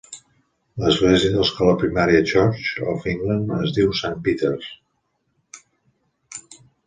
L'església 0.83 1.33
de 1.33 1.39
l'escola 1.41 1.75
primària 1.81 2.21
Church 2.31 2.71
of 2.93 3.05
England 3.13 3.53
es 3.57 3.75
diu 3.77 3.93
St. 3.99 4.17
Peters. 4.29 4.69